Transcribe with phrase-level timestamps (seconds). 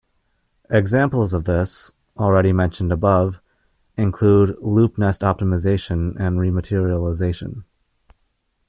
[0.71, 3.39] Examples of this, already mentioned above,
[3.95, 7.65] include loop nest optimization and rematerialization.